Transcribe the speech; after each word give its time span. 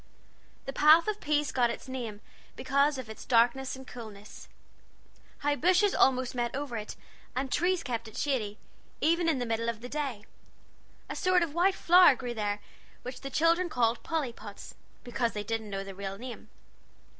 The 0.65 0.73
Path 0.73 1.07
of 1.07 1.21
Peace 1.21 1.51
got 1.51 1.69
its 1.69 1.87
name 1.87 2.21
because 2.55 2.97
of 2.97 3.07
its 3.07 3.23
darkness 3.23 3.75
and 3.75 3.85
coolness. 3.85 4.47
High 5.41 5.55
bushes 5.55 5.93
almost 5.93 6.33
met 6.33 6.55
over 6.55 6.75
it, 6.75 6.95
and 7.35 7.51
trees 7.51 7.83
kept 7.83 8.07
it 8.07 8.17
shady, 8.17 8.57
even 8.99 9.29
in 9.29 9.37
the 9.37 9.45
middle 9.45 9.69
of 9.69 9.79
the 9.81 9.89
day. 9.89 10.25
A 11.07 11.15
sort 11.15 11.43
of 11.43 11.53
white 11.53 11.75
flower 11.75 12.15
grew 12.15 12.33
there, 12.33 12.61
which 13.03 13.21
the 13.21 13.29
children 13.29 13.69
called 13.69 14.01
Pollypods, 14.01 14.73
because 15.03 15.33
they 15.33 15.43
didn't 15.43 15.69
know 15.69 15.83
the 15.83 15.93
real 15.93 16.17
name. 16.17 16.49